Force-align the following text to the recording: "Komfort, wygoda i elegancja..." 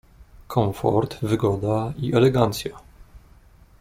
"Komfort, 0.47 1.17
wygoda 1.21 1.93
i 1.99 2.13
elegancja..." 2.15 2.77